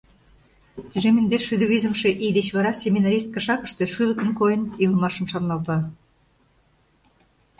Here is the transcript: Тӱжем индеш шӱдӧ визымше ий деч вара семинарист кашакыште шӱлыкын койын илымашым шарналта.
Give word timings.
Тӱжем 0.89 1.15
индеш 1.21 1.43
шӱдӧ 1.47 1.65
визымше 1.71 2.09
ий 2.25 2.33
деч 2.37 2.47
вара 2.55 2.71
семинарист 2.81 3.27
кашакыште 3.35 3.83
шӱлыкын 3.93 4.29
койын 4.39 4.61
илымашым 4.83 5.25
шарналта. 5.31 5.77